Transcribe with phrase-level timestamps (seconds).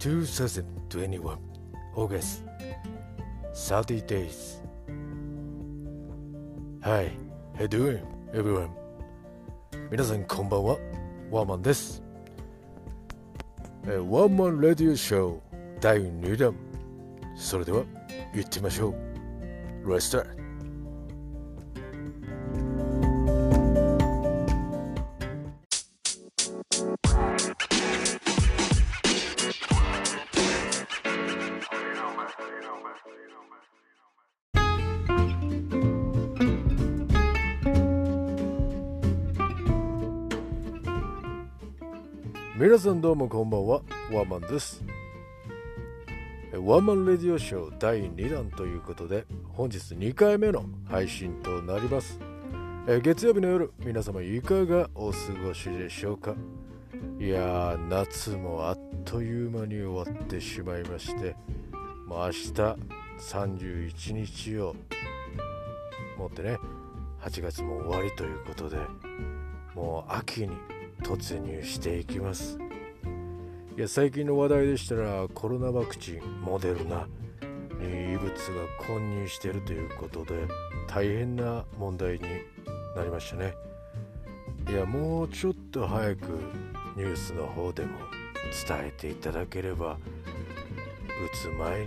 [0.00, 1.38] 2021
[1.94, 2.42] August
[3.52, 4.62] 30 days
[6.82, 7.10] Hi,
[7.54, 8.00] how you doing
[8.32, 8.70] everyone?
[9.90, 10.78] 皆さんこんばんは
[11.30, 12.02] ワーマンです
[13.84, 15.38] えーマンレディオショー
[15.82, 16.56] 第2弾
[17.36, 17.84] それでは
[18.34, 18.94] 行ってみましょ
[19.84, 20.28] う Let's start
[42.56, 43.80] 皆さんどうもこんばんは。
[44.12, 44.82] ワンマンです。
[46.52, 52.18] ワンマンレディオショー第2弾ということで本日2回目の配信となります。
[53.02, 56.34] 月曜日の夜皆様いかがお過ごしでしょうか？
[57.20, 61.36] いやー夏もあっという間に終わってしまいまして
[62.06, 62.52] もう明日
[63.18, 64.74] 31日を
[66.18, 66.58] もってね
[67.22, 68.76] 8月も終わりということで
[69.74, 70.50] もう秋に
[71.02, 72.58] 突入していきます。
[73.76, 77.06] いや最近の話題でしたらコロナワクチンモデルナ
[77.80, 80.46] に異物が混入しているということで
[80.86, 82.20] 大変な問題に
[82.94, 83.54] なりましたね。
[84.68, 86.26] いやもうちょっと早く
[86.96, 87.98] ニュースの方でも
[88.68, 89.98] 伝えていただければ打
[91.36, 91.86] つ前に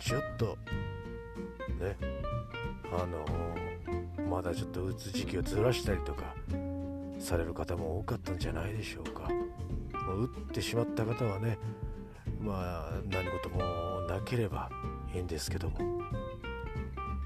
[0.00, 0.56] ちょっと
[1.80, 1.96] ね
[2.92, 3.24] あの
[4.28, 6.34] まだちょっと打つ時期をずらしたりとか
[7.24, 9.28] される方も多かったんじゃないでしょうか。
[10.06, 11.58] もう打ってしまった方はね、
[12.40, 14.70] まあ何事もなければ
[15.14, 16.02] いいんですけども、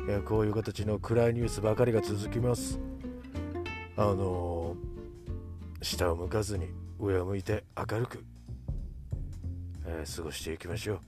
[0.07, 2.79] いやこういう形の暗いニュースばかりが続きます。
[3.97, 4.77] あの
[5.83, 6.69] 下を向かずに
[7.01, 8.25] 上を向いて明るく、
[9.85, 11.01] えー過ごしていきましょ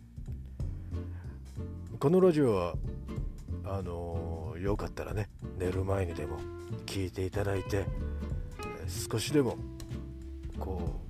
[1.94, 1.98] う。
[1.98, 2.74] このラジオは
[3.64, 5.28] あのよかったらね
[5.58, 6.38] 寝る前にでも
[6.86, 7.84] 聞いていただいて
[8.90, 9.56] 少しでも
[10.58, 11.00] こ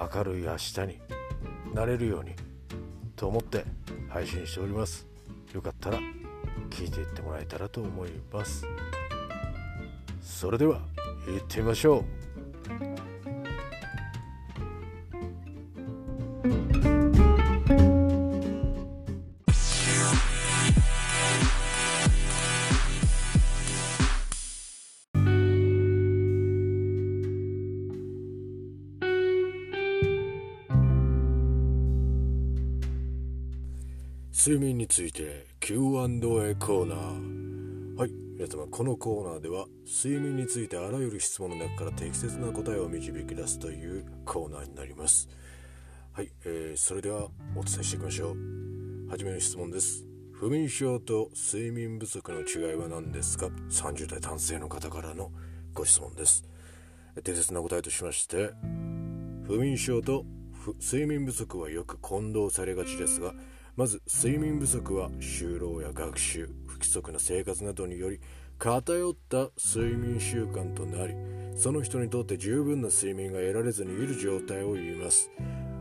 [0.00, 0.98] う明るい明日に
[1.74, 2.30] なれるように
[3.14, 3.64] と思って
[4.08, 5.06] 配信しております。
[5.52, 5.98] よかったら
[6.70, 8.66] 聞いていってもらえたらと思います。
[10.22, 10.80] それでは
[11.26, 12.04] 行ってみましょう。
[34.42, 37.94] 睡眠について Q&A コーナー。
[37.94, 45.28] はい皆様このコーナーでは睡眠についてあらゆる質問の中から適切な答えを導き出すというコーナーになります。
[46.12, 49.10] はい、えーそれではお伝えしていきましょう。
[49.10, 50.06] はじめの質問です。
[50.32, 55.32] 不眠症と睡眠不足の違いは何ですか？30代男性の方からの
[55.74, 56.44] ご質問です。
[57.22, 58.52] 適切な答えとしまして
[59.46, 60.24] 不眠症と
[60.80, 63.34] 睡眠不足はよく混同されがちですが
[63.76, 68.20] まず睡眠不足は就労や学習不規則な生活などにより
[68.58, 71.14] 偏った睡眠習慣となり
[71.56, 75.30] その人にとって十分な睡眠が得られずにいる状態を言います。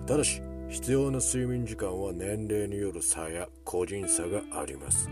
[0.05, 5.09] ただし必要な睡眠時間は年齢による差や個人差があります。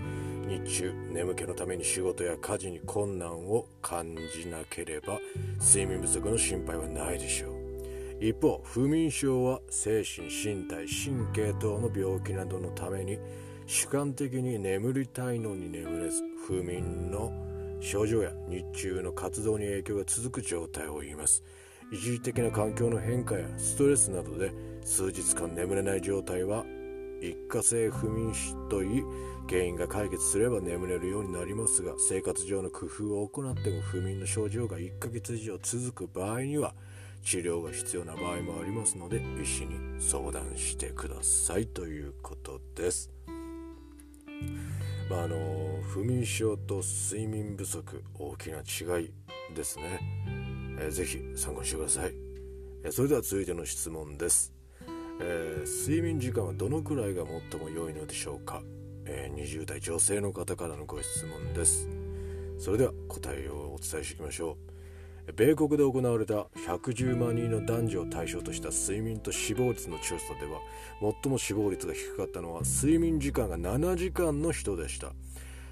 [0.47, 5.19] 日中眠気のために仕事や家事に困難を感じなければ
[5.59, 7.56] 睡眠不足の心配はないでしょう。
[8.19, 13.19] 一方不眠症は精神身体神経等の病気などのために
[13.65, 17.31] 主観的に眠りたいのに眠れず不眠の
[17.79, 21.43] 症状や日中の活動に影響が続く状態を言います。
[21.89, 24.51] 一時的な環境の変化やストレスなどで
[24.83, 26.65] 数日間眠れない状態は
[27.21, 29.03] 一過性不眠症といい
[29.49, 36.73] 原因が解決すれば眠れるようになりますが生活上の工夫を行っても不眠の症状が1ヶ月以上続く場合には
[37.27, 43.11] 治療が必要な場合もありますので医師に相談してくださいということです。
[45.09, 49.11] まああの不眠症と睡眠不足大きな違い
[49.53, 49.99] ですね。
[50.79, 52.13] えーぜひ参考にしてください。
[52.85, 54.53] えーそれでは続いての質問です。
[55.19, 58.63] えー睡眠時間はどのくらいが最も良いのでしょうか、
[59.03, 61.89] えー20代女性の方からのご質問です。
[62.57, 64.76] それでは答えをお伝えしていきましょう。
[65.35, 70.61] 米国で行われた110万人の男女を対象とした睡眠と死亡率の調査では
[71.23, 75.11] 最も死亡率が低かったのは睡眠時間が7時間の人でした。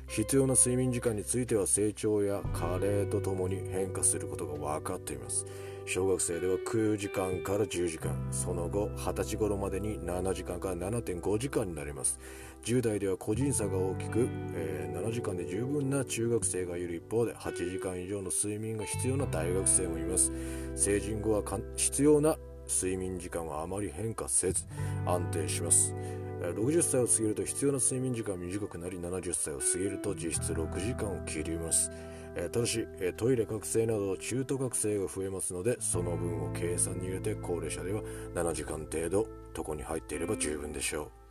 [0.07, 5.45] 必要な睡眠時間については成長や加齢とともに変化することが分かっています。
[5.87, 12.19] 小学生では9時間から10時間その後20歳頃までに7時間から7.5時間になります。
[12.63, 20.31] 10代では個人差が大きく、えー、7時間で十分な中学生がいる一方で8時間以上の睡眠が必要な大学生もいます。
[20.75, 21.43] 成人後は
[21.75, 22.35] 必要な
[22.67, 24.65] 睡眠時間はあまり変化せず
[25.05, 25.93] 安定します。
[26.41, 31.91] 60歳を過ぎると必要な睡眠時間は短くなり70歳を過ぎると実質6時間を切ります。
[32.35, 38.01] えただしえトイレ覚醒など中途覚醒が増えますのでその分を計算に入れて高齢者では
[38.33, 39.27] 7時間程度
[39.57, 41.24] 床に入っていれば十分でしょう。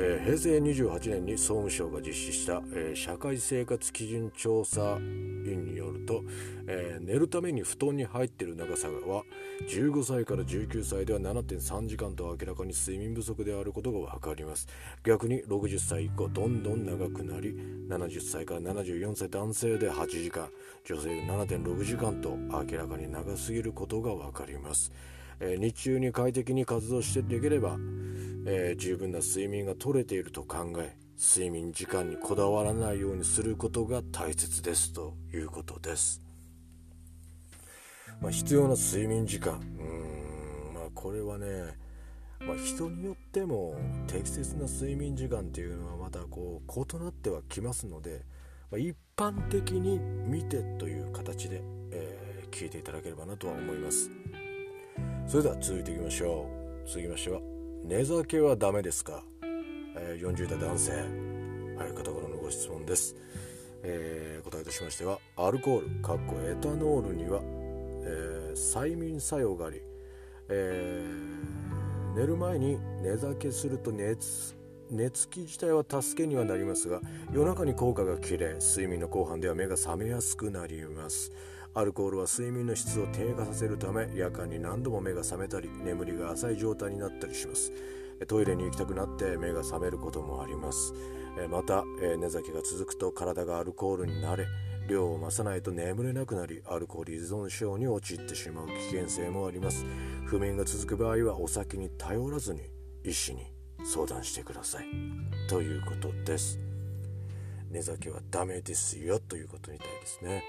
[0.00, 6.22] えー、平成28年に総務省が実施した、えー、社会生活基準調査院によると、
[6.68, 9.24] えー、寝るために布団に入っている長さは
[9.68, 14.68] 15歳から19歳では7.3時間と明らかに睡眠不足であることが分かります。
[15.02, 17.54] 逆に60歳以降どんどん長くなり
[17.88, 20.48] 70歳から74歳男性で8時間
[20.84, 24.92] 女性7.6時間と明らかに長すぎることが分かります、
[25.40, 27.78] え日中に快適に活動してできれば
[28.50, 36.22] えー、十分な睡眠が取れていると考え睡眠時間にこだわらないようにすることが大切ですということです、
[38.22, 39.54] まあ、必要な睡眠時間。
[39.54, 41.46] うーんまあこれはね、
[42.40, 43.74] まあ、人によっても
[44.06, 48.24] 適切な睡眠時間っていうのはまたこう異なってはきますので、
[48.70, 54.10] まあ、一般的に見てという形で、えー、聞いていただければなとは思います。
[55.28, 56.46] それでは続いていきましょ
[56.86, 56.88] う。
[56.88, 57.40] 続きましては
[57.84, 59.22] 寝酒はダメですか、
[59.94, 60.92] えー、40代男性。
[60.92, 63.14] はい方からのご質問です、
[63.84, 69.80] えー、答えとしましてはアルコールかっこエタノールには、えー、催眠作用があり、
[70.48, 74.56] えー、寝る前に寝酒すると熱
[74.90, 77.00] 寝つき自体は助けにはなりますが
[77.32, 81.30] 夜中に効果が切れ睡眠の後半では目が覚めやすくなります。
[81.74, 87.72] アルコールは睡眠の質を低下させるため夜間に何度も目が覚めたり眠りが浅い状態になったりします。
[88.26, 90.92] トイレに行きたくなって目が覚めることもあります。
[91.50, 91.84] また
[92.18, 94.46] 寝酒が続くと体がアルコールに慣れ
[94.88, 98.66] 量を増さないと眠れなくなりアルコール依存症に陥ってしまう。
[98.66, 99.84] 危険性もあります。
[100.24, 102.62] 不眠が続く場合はお酒に頼らずに
[103.04, 103.52] 医師に
[103.84, 104.86] 相談してください。
[105.48, 106.58] ということです。
[107.70, 109.20] 寝酒はダメですよ。
[109.20, 110.42] ということみたいですね。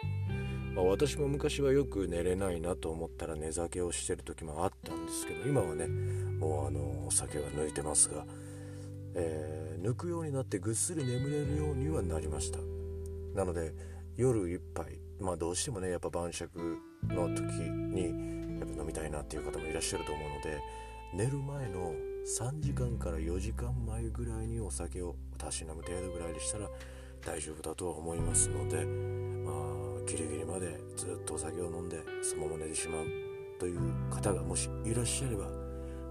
[0.76, 8.26] まあ、私も昔はよく寝れないなと思ったら寝酒をしてる時もあったんですけど今はねもうあのお酒は抜いてますが、
[9.16, 12.60] えー、抜くようになってぐっすり眠れるようにはなりました。
[13.36, 13.74] なので
[14.18, 16.78] 夜一杯まあどうしてもねやっぱ晩酌
[17.08, 20.60] の時にやっぱ飲みたいなっていう方もいらっしゃると思うので
[21.14, 21.94] 寝る前の
[22.26, 26.70] 3時間から4時間前ぐらいにお酒をたしなむ程度ぐらいでしたら
[27.26, 28.86] 大丈夫だとは思いますので
[30.10, 33.06] ギリギリまでずっとお酒を飲んでそのまま寝てしまう
[33.60, 33.80] という
[34.10, 35.46] 方がもしいらっしゃれば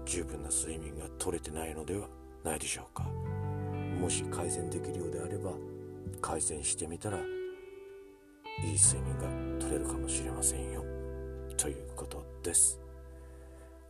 [0.05, 2.07] 十分な睡眠が取れてないのでは
[2.43, 3.03] ないでしょうか。
[3.99, 5.51] もし改善できるようであれば
[6.21, 7.21] 改善してみたらい
[8.63, 10.83] い睡眠が取れるかもしれませんよ。
[11.57, 12.79] ということです。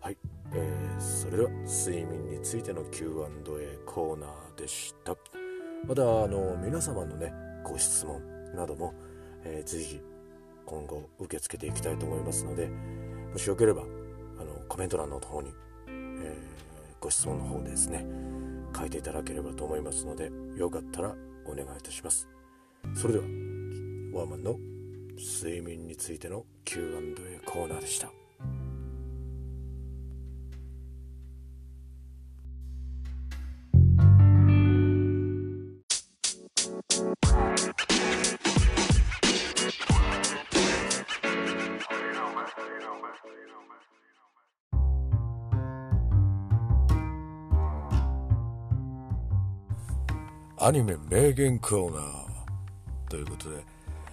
[0.01, 0.17] はい、
[0.53, 5.15] えー、それでは睡眠についての Q&A コーナーでした。
[5.85, 7.31] またあの皆様のね
[7.63, 8.19] ご質問
[8.55, 8.93] なども
[9.45, 10.01] えー、随時
[10.65, 12.69] 今後受け付けていきたいと思いますので
[13.31, 13.83] もしよければ
[14.39, 15.51] あのコメント欄の方に、
[15.87, 16.33] えー、
[16.99, 18.05] ご質問の方ですね
[18.77, 21.15] 書いていただければと思いますのでよかったら
[21.45, 22.29] お願いいたします。
[22.93, 23.25] それでは
[24.13, 24.59] ワーマンの
[25.17, 28.18] 睡眠についての Q&A コーナーでした。
[50.61, 52.29] アニメ名言コーナー。
[53.09, 53.63] ということで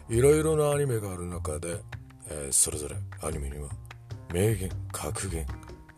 [0.09, 1.81] いろいろなアニメがある中で、
[2.29, 3.69] えー、それぞれアニメには
[4.33, 5.45] 名言格言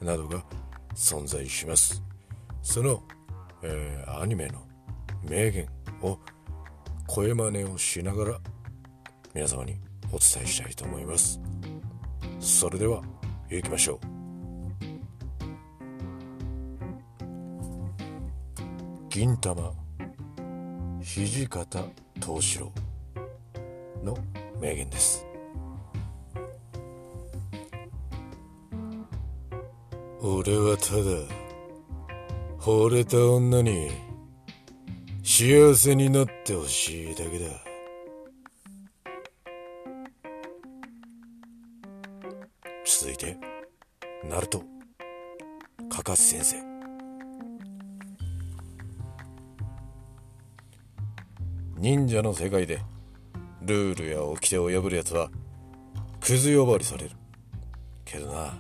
[0.01, 0.43] などが
[0.95, 2.03] 存在します。
[2.63, 3.03] その、
[3.63, 4.63] えー、アニメの
[5.23, 5.69] 名言
[6.01, 6.19] を
[7.07, 8.41] 声真似をしながら
[9.35, 9.77] 皆様に
[10.11, 11.39] お伝えしたいと思います。
[12.41, 13.03] それでは
[13.51, 13.99] 行きましょう。
[19.11, 19.88] 銀玉。
[21.11, 21.85] 土方
[22.21, 22.73] 藤四郎
[24.05, 24.15] の
[24.61, 25.25] 名言です。
[30.21, 31.01] 俺はただ
[32.61, 33.91] 惚れた女に
[35.25, 37.47] 幸せになってほしいだけだ。
[42.85, 43.35] 続いて
[44.29, 44.63] ナルト。
[45.89, 46.68] カカス先生。
[51.89, 52.83] 忍者の世界で
[53.63, 55.31] ルールや掟を破るやつは
[56.21, 57.13] クズ呼ばわりされる。
[58.05, 58.59] けどな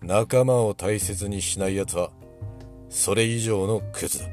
[0.00, 2.12] 仲間を大切にしないやつは
[2.88, 4.26] それ以上のクズだ。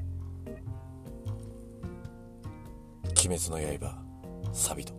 [3.25, 3.97] 鬼滅の刃
[4.53, 4.93] サビト。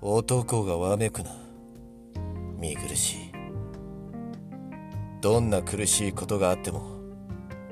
[0.00, 1.36] 男がわめくな
[2.58, 3.32] 見苦しい。
[5.20, 6.98] どんな苦しいことがあっても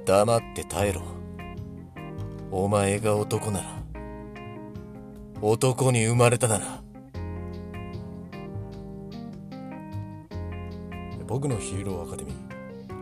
[0.05, 1.18] 黙って耐えろ。
[2.51, 3.83] お前が男なら
[5.41, 6.83] 男に生まれたなら
[11.27, 12.35] 僕のヒーローアカデミー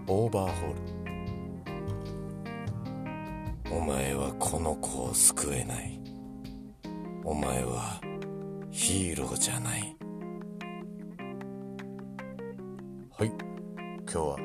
[0.09, 0.75] オーバーホー
[3.71, 3.77] ル。
[3.77, 6.01] お前はこの子を救えない。
[7.25, 8.01] お前は
[8.71, 9.97] ヒーローじゃない。
[13.17, 13.29] はい。
[13.29, 14.37] 今日は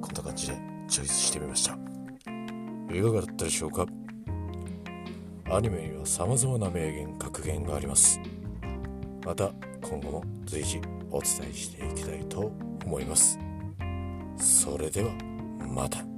[0.00, 0.56] こんな感じで
[0.88, 1.78] チョイスしてみました。
[2.92, 3.86] いかがだったでしょうか？
[5.50, 8.20] アニメには様々な名言格言があります。
[9.24, 9.50] また
[9.80, 10.78] 今後も随時
[11.10, 12.52] お伝えしていきたいと
[12.84, 13.38] 思います。
[14.36, 15.10] それでは
[15.66, 16.17] また。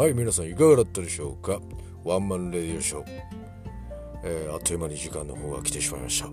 [0.00, 1.60] はい皆さんいかがだったでしょうか？
[2.04, 3.22] ワンマンレディオショー、
[4.24, 6.30] えー、あっという間に時間の方が来てしまいました。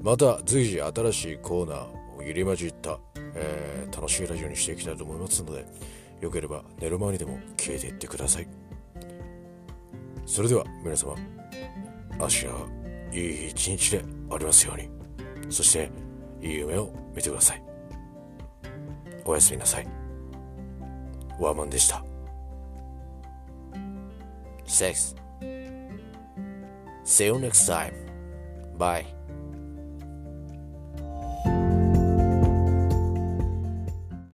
[0.00, 2.98] また随時新しいコーナーを入り混じった、
[3.34, 5.66] えー、楽しいラジオにしていきたいと思いますので
[6.22, 8.48] よければ寝る前にでも消えていってください。
[10.24, 11.14] それでは皆様
[12.18, 12.66] 明日は
[13.12, 14.88] いい一日でありますように。
[15.50, 15.90] そして
[16.40, 17.62] いい夢を見てください。
[19.26, 19.86] おやすみなさい。
[21.38, 22.02] ワーマンでした。
[24.66, 25.14] 6.
[27.04, 27.94] See you next time.
[28.76, 29.15] Bye.